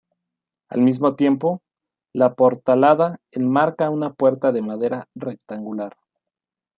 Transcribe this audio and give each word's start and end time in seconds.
Al 0.69 0.81
mismo 0.81 1.15
tiempo, 1.15 1.61
la 2.11 2.33
portalada 2.33 3.19
enmarca 3.29 3.91
una 3.91 4.11
puerta 4.15 4.51
de 4.51 4.63
madera 4.63 5.07
rectangular. 5.13 5.95